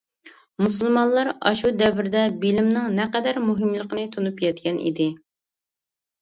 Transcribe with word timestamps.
مۇسۇلمانلار 0.61 1.27
ئاشۇ 1.49 1.69
دەۋردە 1.81 2.23
بىلىمنىڭ 2.45 2.87
نەقەدەر 3.01 3.39
مۇھىملىقىنى 3.51 4.07
تونۇپ 4.17 4.43
يەتكەن 4.47 4.83
ئىدى. 4.89 5.09